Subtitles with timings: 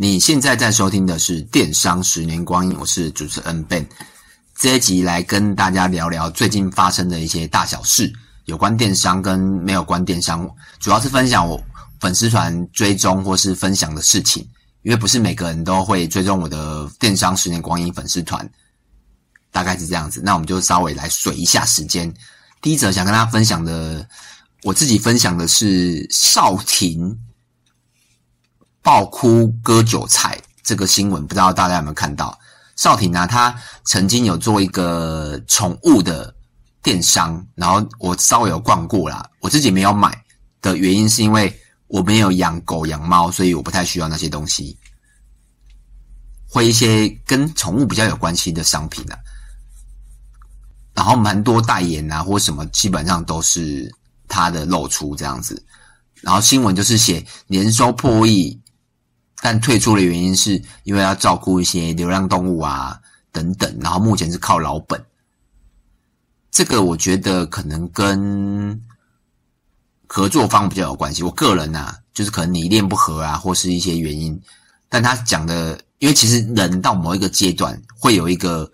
[0.00, 3.84] 你现在在收听的是《电商十年光阴》，我是主持人 Ben。
[4.54, 8.08] 这一集来跟大家聊聊最近发生的一些大小事，
[8.44, 10.48] 有关电商跟没有关电商，
[10.78, 11.60] 主要是分享我
[11.98, 14.48] 粉丝团追踪或是分享的事情。
[14.82, 18.48] 因为不是每个人都会追踪我的《电商十年光阴》粉丝团，
[19.50, 20.22] 大概是这样子。
[20.24, 22.14] 那我们就稍微来水一下时间。
[22.62, 24.08] 第一则想跟大家分享的，
[24.62, 27.18] 我自己分享的是少婷。
[28.82, 32.38] 爆哭割韭菜这个新闻，不知道大家有没有看到？
[32.76, 36.32] 少婷啊，她曾经有做一个宠物的
[36.82, 39.28] 电商，然后我稍微有逛过啦。
[39.40, 40.16] 我自己没有买
[40.62, 41.52] 的原因是因为
[41.88, 44.78] 我没有养狗养猫，所以我不太需要那些东西。
[46.46, 49.18] 会一些跟宠物比较有关系的商品啊，
[50.94, 53.92] 然后蛮多代言啊或什么，基本上都是
[54.28, 55.60] 他的露出这样子。
[56.22, 58.58] 然后新闻就是写年收破亿。
[59.40, 63.00] 但退出的原因是因为要照顾一些流浪动物啊
[63.30, 65.02] 等等，然后目前是靠老本。
[66.50, 68.82] 这个我觉得可能跟
[70.08, 71.22] 合作方比较有关系。
[71.22, 74.40] 我个人呐、啊，就是可能理念不合啊，或是一些原因。
[74.88, 78.68] 但他讲的，因为其实人到某一个阶段会有一个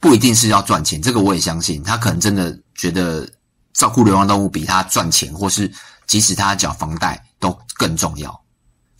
[0.00, 1.82] 不一定是要赚钱，这个我也相信。
[1.84, 3.28] 他可能真的觉得
[3.74, 5.70] 照顾流浪动物比他赚钱，或是
[6.06, 8.41] 即使他缴房贷都更重要。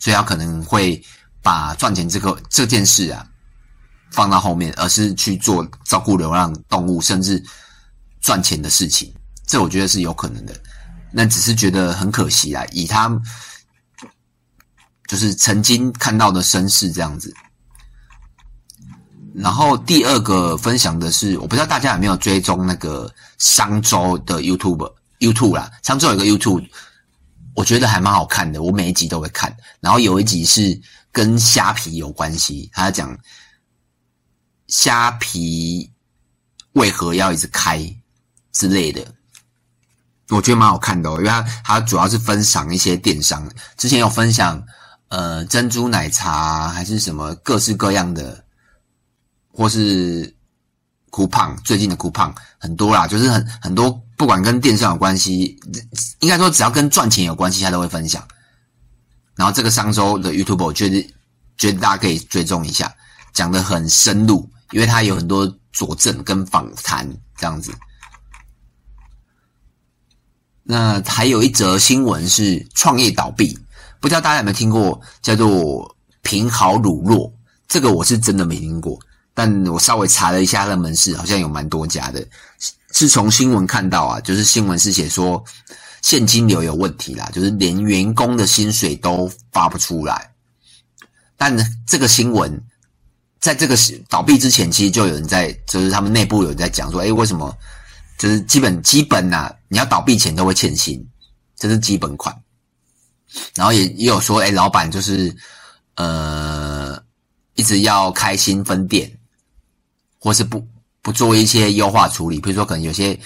[0.03, 1.01] 所以他可能会
[1.41, 3.25] 把赚钱这个这件事啊
[4.11, 7.41] 放到后面，而是去做照顾流浪动物甚至
[8.19, 9.13] 赚钱的事情。
[9.47, 10.53] 这我觉得是有可能的。
[11.09, 13.09] 那只是觉得很可惜啊，以他
[15.07, 17.33] 就是曾经看到的身世这样子。
[19.33, 26.67] 然后第二个分享的是，我不知道大家有没有追踪那个商周的 YouTube YouTube 啦，商周有个 YouTube。
[27.55, 29.55] 我觉得还蛮好看的，我每一集都会看。
[29.79, 30.79] 然后有一集是
[31.11, 33.15] 跟虾皮有关系，他讲
[34.67, 35.91] 虾皮
[36.73, 37.79] 为何要一直开
[38.51, 39.05] 之类的，
[40.29, 41.17] 我觉得蛮好看的哦。
[41.17, 43.47] 因为他他主要是分享一些电商，
[43.77, 44.63] 之前有分享
[45.09, 48.43] 呃珍珠奶茶还是什么各式各样的，
[49.51, 50.35] 或是
[51.11, 54.01] coupon，最近的 coupon 很多啦，就是很很多。
[54.23, 55.59] 不管跟电商有关系，
[56.21, 58.25] 应该说只要跟赚钱有关系，他都会分享。
[59.35, 61.13] 然后这个商周的 YouTube，我觉得
[61.57, 62.89] 觉得大家可以追踪一下，
[63.33, 67.73] 讲得很深入，因为他有很多佐证跟访谈这样子。
[70.63, 73.59] 那还有一则新闻是创业倒闭，
[73.99, 77.29] 不知道大家有没有听过叫做平好乳酪？
[77.67, 78.97] 这个我是真的没听过，
[79.33, 82.25] 但我稍微查了一下他的门市，好像有蛮多家的。
[82.93, 85.43] 是从新闻看到啊，就是新闻是写说
[86.03, 90.31] 现金流有问题啦，就是连员工的薪水都发不出来。
[91.35, 92.63] 但这个新闻
[93.39, 93.75] 在这个
[94.07, 97.57] 倒闭之前，其实就有人在，就是他们内部有人在讲说，诶，为什么？
[98.17, 101.03] 就是基本基本呐、啊，你要倒闭前都会欠薪，
[101.57, 102.33] 这是基本款。
[103.55, 105.35] 然后也也有说，诶，老板就是
[105.95, 107.01] 呃
[107.55, 109.11] 一直要开新分店，
[110.19, 110.65] 或是不。
[111.03, 113.19] 不做一些优化处理，比如说可能有些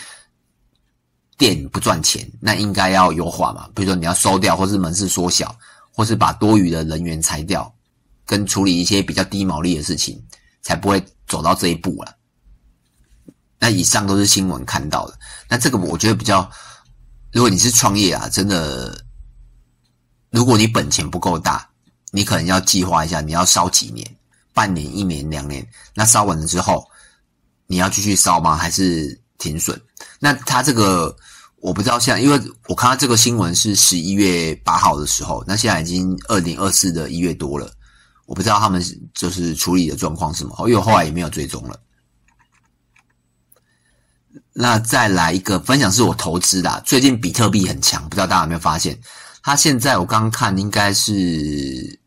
[1.37, 3.69] 店不赚钱，那应该要优化嘛。
[3.75, 5.55] 比如说你要收掉，或是门市缩小，
[5.91, 7.71] 或是把多余的人员裁掉，
[8.25, 10.19] 跟处理一些比较低毛利的事情，
[10.63, 12.15] 才不会走到这一步了。
[13.59, 15.19] 那以上都是新闻看到的。
[15.47, 16.49] 那这个我觉得比较，
[17.31, 19.05] 如果你是创业啊，真的，
[20.31, 21.69] 如果你本钱不够大，
[22.09, 24.17] 你可能要计划一下，你要烧几年，
[24.51, 26.83] 半年、一年、两年，那烧完了之后。
[27.67, 28.55] 你要继续烧吗？
[28.55, 29.79] 还是停损？
[30.19, 31.15] 那他这个
[31.59, 37.71] 我不知道，现在因为我看到这个新闻是十一月八号的时候，那现在已经二零二四的一月多了，
[38.25, 38.83] 我不知道他们
[39.13, 41.79] 就是处理的状况是什么，因为我后来也没有追踪了。
[44.53, 48.99] 那再来一个分享是我投资的，最近比特币很强，不知道大家有没有发现？
[49.43, 51.99] 它现在我刚看应该是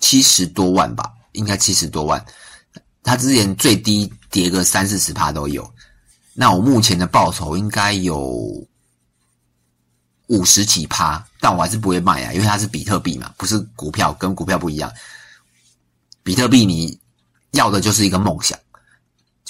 [0.00, 2.24] 七十多万吧，应该七十多万。
[3.02, 5.68] 它之前最低跌个三四十趴都有，
[6.34, 8.18] 那我目前的报酬应该有
[10.26, 14.92] 五十几趴，但我还是不会卖啊，因为它是比特币嘛，不是股票，跟股票不一样。
[16.22, 17.00] 比特币你
[17.52, 18.56] 要的就是一个梦想，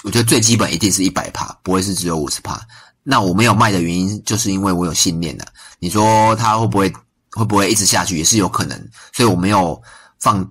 [0.05, 2.61] 我觉得最基本一定是一百趴，不会是只有五十趴。
[3.03, 5.47] 那我没有卖的原因，就是因为我有信念的。
[5.81, 6.91] 你说它会不会
[7.33, 9.83] 会不会一直下去，也是有可能，所以我没有
[10.19, 10.49] 放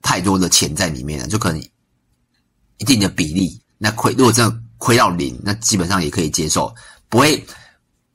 [0.00, 1.62] 太多的钱在里面的，就可能。
[2.78, 6.74] 一定的比例，那亏如果真的亏到零，那基本上也可以接受，
[7.08, 7.46] 不会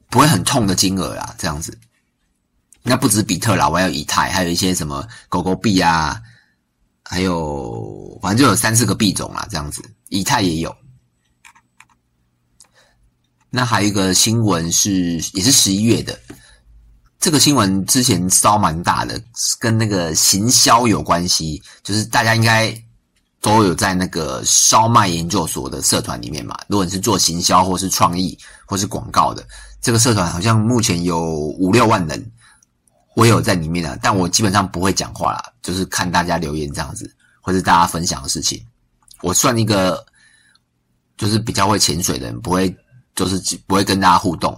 [0.10, 1.78] 不会很痛的金额啦，这样子。
[2.84, 6.20] 那不止比特啦，我还有以太，还有一些什么狗狗币啊，
[7.04, 9.84] 还有反正就有三四个币种啦，这样子。
[10.10, 10.76] 以太也有。
[13.50, 16.20] 那还有一个新闻是，也是十一月的。
[17.20, 19.22] 这个新闻之前烧蛮大的，
[19.60, 22.74] 跟那个行销有关系，就是大家应该
[23.42, 26.58] 都有在那个烧麦研究所的社团里面嘛。
[26.68, 29.46] 如果你是做行销或是创意或是广告的，
[29.82, 32.32] 这个社团好像目前有五六万人。
[33.14, 38.66] 我有在里面啊，但我基本上不会讲话啦，就是看大家留言这样子，或是大家分享的事情。
[39.22, 40.02] 我算一个，
[41.18, 42.74] 就是比较会潜水的人，不会，
[43.14, 44.58] 就是不会跟大家互动。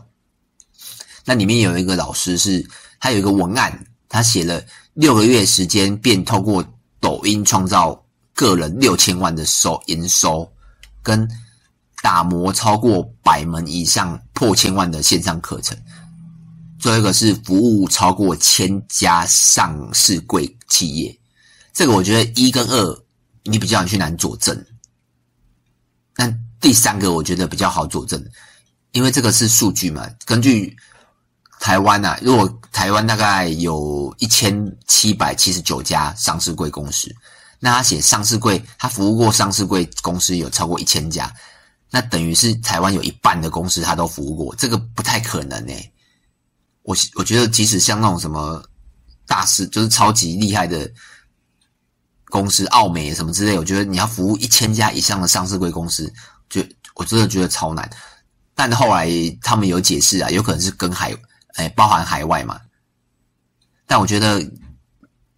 [1.26, 2.64] 那里面有一个老师是，
[3.00, 4.64] 他有一个文案，他写了
[4.94, 6.64] 六个月时间，便透过
[7.00, 8.03] 抖音创造
[8.34, 10.52] 个人六千万的收营收，
[11.02, 11.30] 跟
[12.02, 15.78] 打磨超过百门以上破千万的线上课程。
[16.80, 21.18] 最后一个是服务超过千家上市贵企业，
[21.74, 23.04] 这个我觉得一跟二
[23.44, 24.66] 你比较去难佐证，
[26.14, 28.22] 但第三个我觉得比较好佐证，
[28.92, 30.10] 因为这个是数据嘛。
[30.26, 30.76] 根据
[31.62, 37.10] 台湾啊，如果台湾大概有一千七百七十九家上市贵公司，
[37.66, 41.34] 那他写上市柜，他服务过上市柜公司有超过一千家，
[41.90, 45.94] 那等于是台湾有一半的公司他都服务过，这个不太可能诶、
[46.82, 48.62] 我我觉得，即使像那种什么
[49.26, 50.92] 大师，就是超级厉害的
[52.26, 56.14] 公司，奥美什么之类，我觉得你要服务一千家以上的上市柜公司，
[56.50, 56.62] 就
[56.96, 57.90] 我真的觉得超难。
[58.54, 59.10] 但后来
[59.42, 61.16] 他们有解释啊，有可能是跟海，
[61.54, 62.60] 哎，包含海外嘛。
[63.88, 64.46] 但我觉得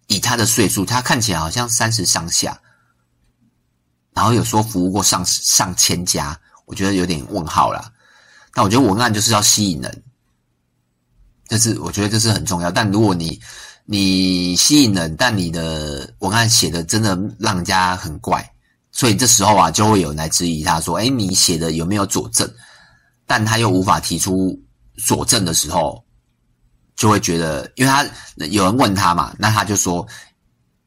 [0.08, 2.60] 以他的岁数，他看起来好像三十上下，
[4.14, 7.92] 然后有说服务过上上千家，我觉得有点问号啦。
[8.54, 10.02] 但我觉得文案就是要吸引人。
[11.48, 13.40] 这是我觉得这是很重要，但如果你
[13.84, 18.48] 你吸引人，但你的文案写的真的让人家很怪，
[18.90, 22.52] 所以这时候啊就会有人来质疑他说：“哎，你写的有没有佐证？”
[23.26, 24.56] 但他又无法提出
[25.04, 26.04] 佐证的时候，
[26.96, 28.04] 就会觉得，因为他
[28.50, 30.06] 有人问他嘛，那他就说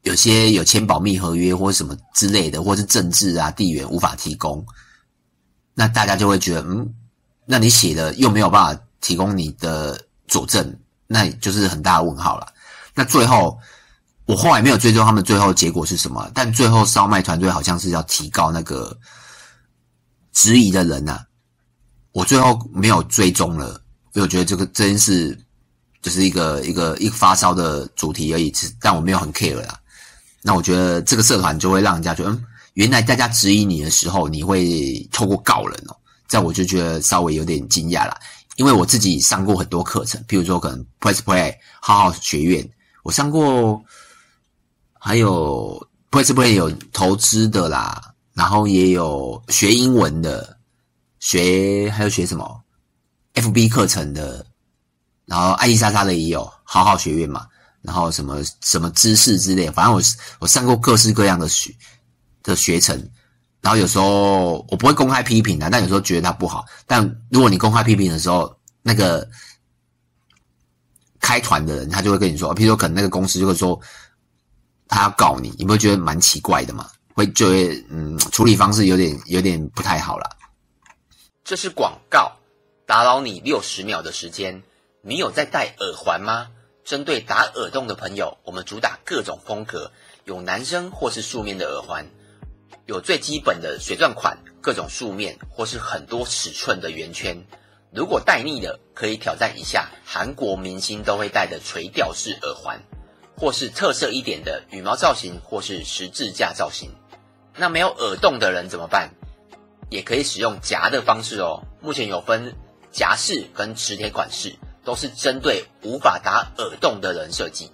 [0.02, 4.62] 有些有签保密合约或者什么之类的，或是政治啊、地缘无法提供，
[5.74, 6.94] 那大家就会觉得，嗯，
[7.46, 9.98] 那你写的又没有办法提供你的。
[10.30, 10.78] 佐证，
[11.08, 12.46] 那就是很大的问号了。
[12.94, 13.58] 那最后，
[14.26, 18.96] 我后来没有追踪他们最后结果是什么，但最后烧麦团队好像是要提告那个
[20.32, 21.18] 质疑的人呐、
[22.12, 23.70] 我最后没有追踪了，
[24.12, 25.36] 因为我觉得这个真是
[26.02, 29.78] 就是一个一个一个发烧的主题而已，但我没有很 care 啦。
[30.42, 32.44] 那我觉得这个社团就会让人家觉得，嗯，
[32.74, 35.96] 原来大家质疑你的时候，你会透过告人哦，
[36.28, 38.18] 这样我就觉得稍微有点惊讶啦。
[38.56, 42.68] 因为我自己上过很多课程，譬如说可能 Press Play 好好学院，
[43.02, 43.82] 我上过，
[44.98, 50.58] 还有 Press Play 有投资的啦，然后也有学英文的，
[51.20, 52.62] 学还有学什么
[53.34, 54.44] FB 课程的，
[55.30, 57.46] 然后爱莉莎莎的也有好好学院嘛，
[57.82, 60.02] 然后什么什么知识之类，反正我
[60.40, 61.72] 我上过各式各样的学
[62.42, 63.00] 的学程。
[63.60, 66.64] 然后有时候我不会公开批评的，但有时候觉得他不好。
[66.84, 67.00] 但
[67.30, 69.28] 如果你公开批评的时候，那个
[71.20, 73.80] 开团的人他就会跟你说，譬如说可能那个公司就会说
[74.88, 76.90] 他要告你，你不会觉得蛮奇怪的吗？
[77.14, 80.28] 会就会嗯，处理方式有点有点不太好啦。
[81.44, 82.32] 这是广告，
[82.84, 84.60] 打扰你六十秒的时间。
[85.02, 86.48] 你有在戴耳环吗？
[86.84, 89.92] 针对打耳洞的朋友，我们主打各种风格，
[90.24, 92.06] 有男生或是素面的耳环。
[92.84, 97.46] 有最基本的水钻款，各种素面或是很多尺寸的圆圈。
[97.94, 102.82] 如果戴腻了，可以挑战一下韩国明星都会戴的垂吊式耳环，
[103.38, 106.90] 或是特色一点的羽毛造型，或是十字架造型。
[107.56, 109.14] 那没有耳洞的人怎么办？
[109.88, 111.62] 也可以使用夹的方式哦。
[111.80, 112.54] 目前有分
[112.92, 114.56] 夹式跟磁铁款式，
[114.90, 117.70] 都是针对无法打耳洞的人设计。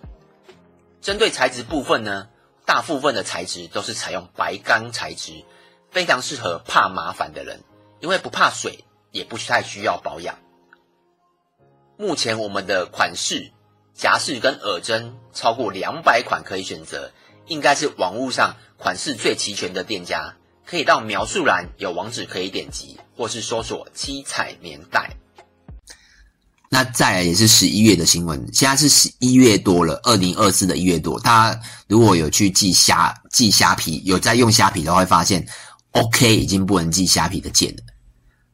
[1.00, 2.28] 针对材质部分呢？
[2.66, 5.32] 大部分的材质都是采用白钢材质，
[5.90, 7.64] 非常适合怕麻烦的人，
[8.00, 10.38] 因为不怕水，也不太需要保养。
[11.96, 13.50] 目前我们的款式、
[13.94, 17.12] 夹式跟耳针超过两百款可以选择，
[17.46, 20.35] 应该是网络上款式最齐全的店家。
[20.66, 25.16] 可以到描述栏有网址可以点击，或是搜索七彩棉袋。
[26.68, 31.18] 那再来也是十一月的新闻，现在是十一月多了，二零二四的一月多。
[31.20, 35.46] 大家如果有去寄虾、寄虾皮，有在用虾皮的话，会发现
[35.92, 37.82] OK 已经不能寄虾皮的件了。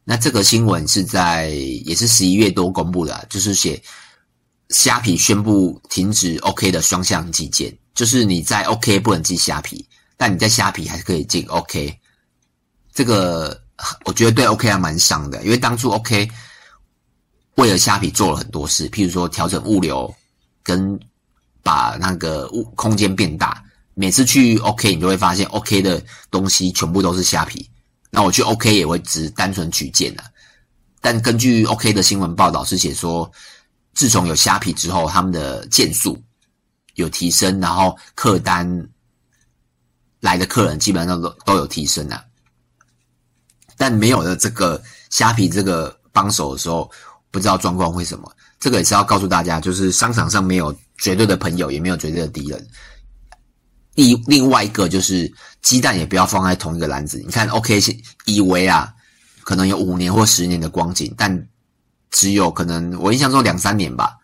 [0.05, 1.49] 那这个新闻是在
[1.87, 3.81] 也是十一月多公布的，就是写
[4.71, 11.99] 虾皮宣布停止 OK 的双向寄件，就是你在 OK 不能寄虾皮，但你在虾皮还是可以进 OK。
[12.93, 13.59] 这个
[14.05, 16.29] 我觉得对 OK 还蛮伤的，因为当初 OK
[17.57, 20.13] 为了虾皮做了很多事，譬如说调整物流，
[20.63, 20.99] 跟
[21.63, 23.63] 把那个物空间变大。
[23.95, 27.69] 每次去 OK，你就会发现 OK 的东西全部都是虾皮。
[28.11, 30.25] 那我去 OK 也会只单纯取件啊。
[31.01, 33.31] 但根据 OK 的新闻报道是写说，
[33.93, 36.19] 自从有虾皮之后，他们的件数
[36.95, 38.89] 有提升，然后客单
[40.21, 42.25] 来的客人基本上都都有提升啊。
[43.77, 46.91] 但没有了这个虾皮这个帮手的时候，
[47.33, 48.33] 不知道状况会什么。
[48.61, 52.65] 这个也是要告诉大家，就是商场上没有绝对的朋友，也没有绝对的敌人。
[53.95, 57.21] 另另外一个就是鸡蛋也不要放在同一个篮子。
[57.27, 57.81] 你看，OK
[58.25, 58.95] 以为啊，
[59.43, 61.49] 可能有五年或十年的光景，但
[62.11, 64.17] 只有可能我印象中两三年吧，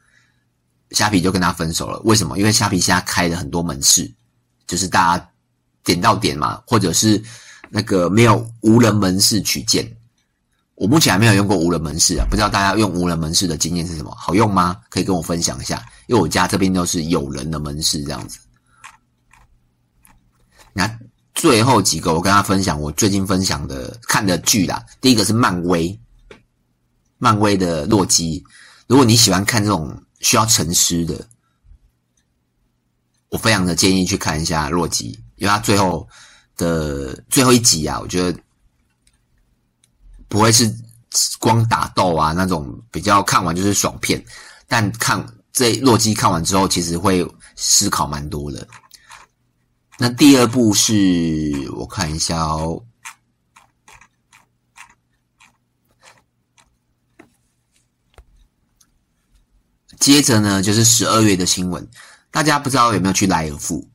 [0.93, 1.99] 虾皮就跟他分手了。
[2.05, 2.38] 为什么？
[2.38, 4.11] 因为虾皮现在开了很多门市，
[4.67, 5.31] 就是大家
[5.83, 7.21] 点到点嘛，或者是
[7.69, 9.98] 那个没有无人门市取件。
[10.78, 14.14] 我目前还没有用过无人门市啊，不知道大家用无人门市的经验是什么？
[14.16, 14.80] 好用吗？
[14.88, 18.38] 可以跟我分享一下，因为我家这边都是有人的门市这样子。
[20.73, 20.88] 那
[21.35, 24.85] 最后几个，我跟他分享我最近分享的看的剧啦。
[25.00, 25.99] 第一个是漫威，
[27.18, 28.42] 漫威的洛基。
[28.87, 31.26] 如果你喜欢看这种需要沉思的，
[33.30, 36.08] 我非常的建议去看一下洛基，因为他最后
[36.56, 38.38] 的最后一集啊，我觉得
[40.28, 40.70] 不会是
[41.38, 44.23] 光打斗啊那种比较看完就是爽片，
[44.66, 48.68] 但看这洛基看完之后，其实会思考蛮多的。
[49.99, 50.94] 那第二部是
[51.75, 52.80] 我看一下哦，
[59.99, 61.85] 接着呢就是十二月的新闻，
[62.30, 63.90] 大家不知道有没有去莱尔富？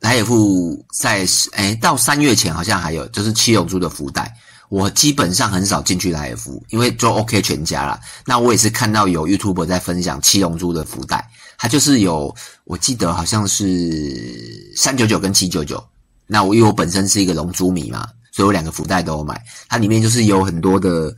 [0.00, 4.34] 莱尔富在诶到三月前好像还有，就是七龙珠的福袋。
[4.70, 8.00] 我基本上很少进去莱尔富，因为就 OK 全家啦。
[8.24, 15.84] 那我也是看到有 YouTube 在分享七龙珠的福袋，它就是有，我记得好像是三九九跟七九九。
[16.24, 19.44] 那我因为我本身是一个龙珠迷嘛，所以我两个福袋都有买。
[19.68, 21.12] 它里面就是有很多的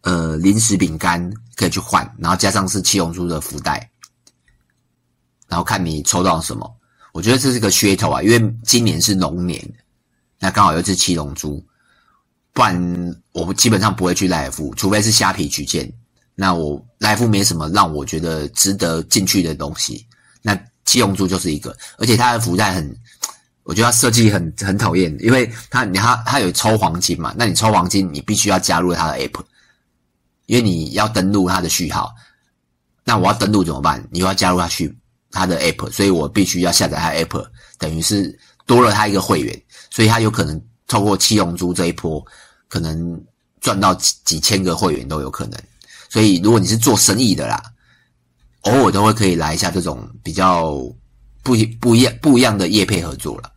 [0.00, 3.88] 呃零食饼干可以去换，然后加上是七龙珠的福袋，
[5.46, 6.68] 然后看你抽到什么。
[7.12, 9.62] 我觉得这是个噱头啊，因为今年是龙年，
[10.40, 11.64] 那刚好又是七龙珠。
[12.54, 15.90] 不然我基本上不会去莱尔富，除非是虾皮取件。
[16.34, 20.06] 那我莱尔富没什么让我觉得值得进去的东西。
[20.42, 22.96] 那七龙珠就是一个，而且它的福袋很，
[23.62, 29.40] 我觉得它设计很很讨厌，因为它你它它有抽黄金嘛，那你抽黄金你必须要加入它的 app，
[30.46, 32.12] 因为你要登录它的序号。
[33.04, 34.06] 那我要登录怎么办？
[34.10, 34.94] 你又要加入它去
[35.30, 37.46] 它的 app，所以我必须要下载它 app，
[37.78, 40.62] 等于是多了它一个会员，所以它有可能。
[40.88, 42.22] 透过七龙珠这一波，
[42.72, 43.22] 可能
[43.60, 45.60] 赚到几几千个会员都有可能。
[46.08, 47.62] 所以，如果你是做生意的啦，
[48.62, 50.72] 偶尔都会可以来一下这种比较
[51.42, 53.52] 不不一样不一样的业配合作了。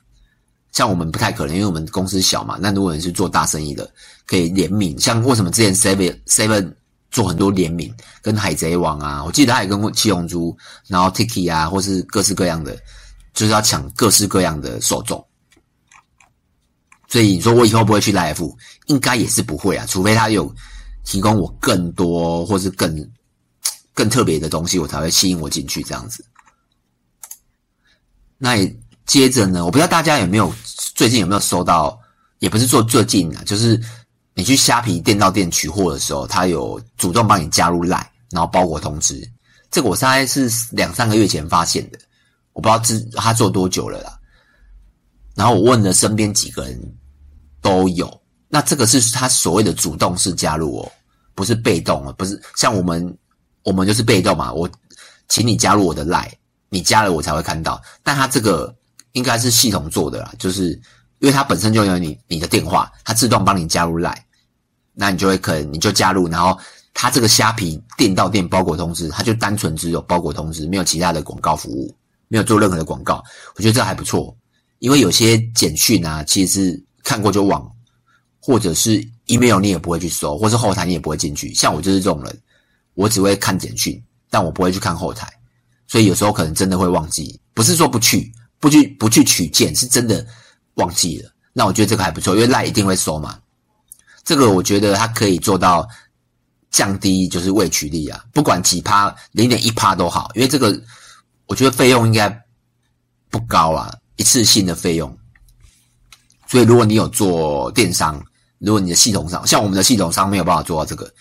[0.73, 2.57] 像我们不太可能，因为我们公司小嘛。
[2.59, 3.89] 那如果你是做大生意的，
[4.25, 4.99] 可以联名。
[4.99, 6.73] 像为什么之前 Seven Seven
[7.09, 10.57] 做很多联名，跟海贼王啊，我记得他也跟七龙珠，
[10.87, 12.77] 然后 Tiki 啊，或是各式各样的，
[13.33, 15.25] 就是要抢各式各样的受众。
[17.07, 18.53] 所以你说我以后不会去 Life，，
[18.85, 20.53] 应该也是不会啊，除非他有
[21.03, 23.11] 提供我更多或是更
[23.93, 26.25] 更特别的东西，我才会吸引我进去这样子。
[28.37, 30.53] 那也接着呢，我不知道大家有没有
[30.95, 31.97] 最近有没有收到，
[32.39, 33.81] 也不是说最近啊，就是
[34.33, 39.27] 你去虾皮店到店取货的时候，他有主动帮你加入 LINE，然后包裹通知。
[39.71, 41.99] 这个我大概是两三个月前发现的，
[42.53, 44.19] 我不知道之他做多久了啦。
[45.33, 46.97] 然后我问了身边几个人，
[47.61, 48.21] 都有。
[48.55, 50.89] 那这个是他所谓的主动式加入哦，
[51.33, 53.13] 不是被动哦，不是像我们，
[53.63, 54.53] 我们就是被动嘛。
[54.53, 54.69] 我
[55.27, 56.31] 请你加入我的 LINE，
[56.69, 57.81] 你加了我才会看到。
[58.01, 58.73] 但他这个
[59.11, 60.69] 应该是系统做的啦，就是
[61.19, 64.15] 因为他本身就有你你的电话，他自动帮你加入 LINE，
[64.93, 66.57] 那你就会可能你就加入，然后
[66.93, 71.93] 他这个虾皮店到店包裹通知，他就单纯只有包裹通知，没有其他的广告服务，
[72.29, 73.21] 没有做任何的广告。
[73.57, 74.33] 我觉得这还不错。
[74.79, 77.69] 因为有些简讯啊，其实是看过就忘，
[78.45, 81.51] 或者是 email 你也不会去收，或是后台你也不会进去。
[81.51, 82.41] 像我就是这种人，
[82.93, 83.99] 我只会看简讯，
[84.29, 85.27] 但我不会去看后台，
[85.87, 87.39] 所以有时候可能真的会忘记。
[87.55, 90.23] 不是说不去，不去不去取件，是真的
[90.75, 91.31] 忘记了。
[91.53, 93.39] 那我觉得这个还不错，因为赖一定会收嘛。
[94.23, 95.87] 这个我觉得它可以做到
[96.69, 100.79] 降低就是未取利啊，不管几趴，零点一趴都好，因为这个
[101.47, 102.29] 我觉得费用应该
[103.31, 105.17] 不高啊，一次性的费用。
[106.47, 108.23] 所以如果你有做电商，
[108.59, 111.11] 如果你的系统上像我们的系统上没有办法做到这个，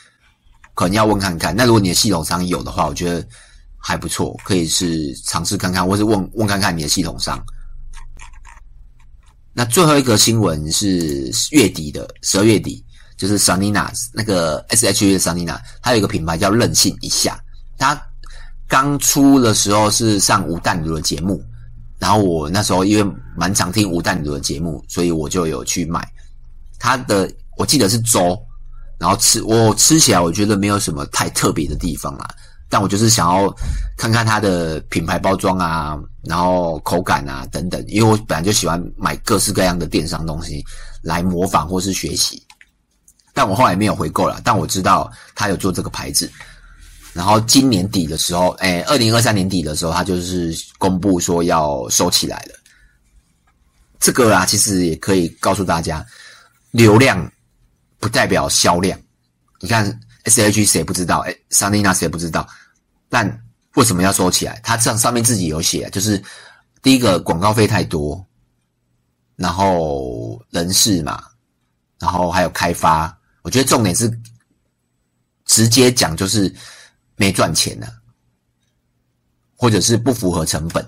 [0.74, 1.54] 可能要问看看。
[1.54, 3.26] 那如果你的系统上有的话，我觉得
[3.76, 7.44] 还不错，可以是尝试看看，或是问问看看你的系统上。
[9.52, 12.84] 那最后一个新闻是月底的十二月底，
[13.16, 17.38] 就是 Sanina 那个 SHE 的 Sanina，它有一个品牌叫任性一下。
[17.78, 18.00] 它
[18.66, 21.40] 刚出的时候是上吴淡如的节目，
[21.98, 26.04] 然后我那时候因为蛮常听吴淡如的节目，所以我就有去买
[26.84, 27.32] 它的。
[27.56, 28.36] 我记得是粥，
[28.98, 32.26] 然后吃我吃起来我觉得没有什么太特别的地方啦。
[32.68, 33.48] 但我就是想要
[33.96, 40.64] 看看它的品牌包装啊，然后口感啊等等，因为我本来就喜欢买各式各样的电商东西
[41.00, 42.42] 来模仿或是学习。
[43.32, 46.28] 但我后来没有回购了，但我知道他有做这个牌子。
[47.12, 52.54] 然后今年底的时候，哎，二零二三年底的时候，他就是公布说要收起来了。
[54.00, 56.04] 这个啊，其实也可以告诉大家，
[56.74, 57.30] 流量
[58.00, 59.00] 不代表销量。
[59.60, 59.88] 你看
[60.24, 61.20] SH 谁不知道？
[61.20, 62.46] 哎，Sanina 谁不知道？
[63.08, 63.24] 但
[63.74, 64.60] 为什么要收起来？
[64.64, 66.20] 他上上面自己有写，就是
[66.82, 68.26] 第一个广告费太多，
[69.36, 71.22] 然后人事嘛，
[72.00, 73.16] 然后还有开发。
[73.42, 74.10] 我觉得重点是
[75.44, 76.52] 直接讲，就是
[77.14, 77.86] 没赚钱呢，
[79.56, 80.84] 或者是不符合成本。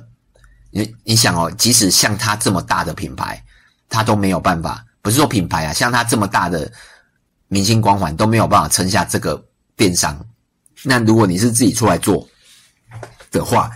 [0.70, 3.40] 你你想哦，即使像它这么大的品牌，
[3.88, 4.84] 它都没有办法。
[5.06, 6.68] 不是说品牌啊，像它这么大的
[7.46, 9.40] 明星光环都没有办法撑下这个
[9.76, 10.20] 电商。
[10.82, 12.28] 那如果你是自己出来做
[13.30, 13.70] 的话，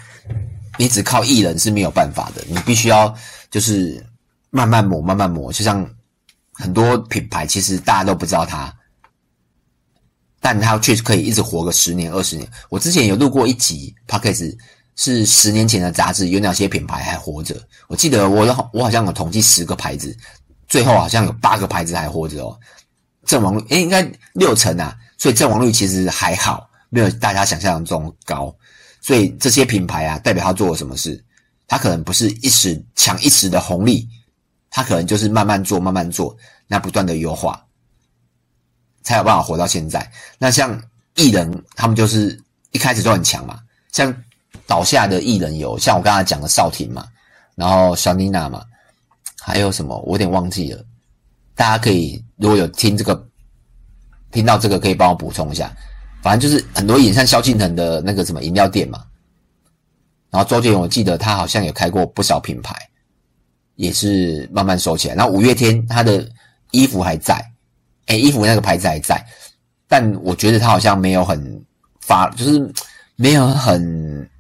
[0.77, 3.15] 你只靠艺人是没有办法的，你必须要
[3.49, 4.05] 就是
[4.51, 5.53] 慢慢磨，慢慢磨。
[5.53, 5.89] 就像
[6.55, 8.77] 很多品牌，其实大家都不知道它，
[10.41, 12.51] 但它确实可以一直活个十年、二十年。
[12.71, 14.53] 我之前有录过一集 Podcast，
[14.97, 17.55] 是十年前的杂志，有哪些品牌还活着？
[17.87, 20.17] 我记得我我好像有统计十个牌子，
[20.71, 22.59] 最后好像有八个牌子还活着哦。
[23.27, 26.71] 阵亡率诶，应该六成啊，所以阵亡率其实还好。
[26.93, 28.53] 没有大家想象中高，
[29.01, 31.23] 所以这些品牌啊，代表他做了什么事？
[31.69, 34.09] 他可能不是一时抢一时的红利，
[34.71, 37.65] 他可能就是慢慢做，慢慢做，那不断的优化，
[39.05, 40.11] 才有办法活到现在。
[40.37, 40.83] 那像
[41.15, 42.37] 艺人，他们就是
[42.73, 43.61] 一开始都很强嘛。
[43.93, 44.13] 像
[44.67, 47.07] 倒下的艺人有，像我刚才讲的少廷嘛，
[47.55, 48.65] 然后小妮娜嘛，
[49.51, 50.85] 还有什么我有点忘记了。
[51.55, 53.29] 大家可以如果有听这个，
[54.31, 55.71] 听到这个可以帮我补充一下。
[56.23, 59.03] 反正就是很多演像萧敬腾的那个什么饮料店嘛，
[60.31, 62.77] 然后周杰伦我记得他好像有开过不少品牌，
[63.77, 65.15] 也是慢慢收起来。
[65.15, 66.29] 然后五月天他的
[66.73, 67.43] 衣服还在，
[68.07, 69.25] 诶，衣服那个牌子还在，
[69.89, 71.65] 但我觉得他好像没有很
[72.01, 72.71] 发，就是
[73.17, 74.31] 没有很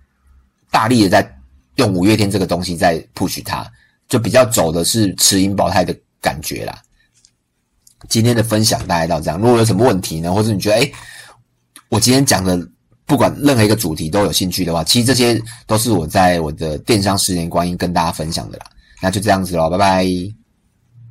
[0.70, 1.38] 大力的在
[1.76, 3.66] 用五月天这个东西在 push 它，
[4.10, 6.82] 就比较走的是持盈保泰的感觉啦。
[8.08, 10.92] 今天的分享大概到这样，如果有什么问题呢，或者你觉得诶
[11.88, 12.58] 我今天讲的，
[13.06, 18.66] 不管任何一个主题都有兴趣的话，其实这些都是我在我的电商十年光阴跟大家分享的啦。
[19.00, 20.39] 那就这样子喽，拜拜。